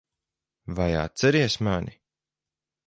Vai 0.77 0.91
atceries 1.03 1.55
mani? 1.67 1.93